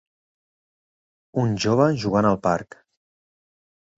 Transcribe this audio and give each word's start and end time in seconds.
Un 1.43 1.51
jove 1.67 1.87
jugant 2.05 2.29
al 2.31 2.39
parc. 2.47 2.79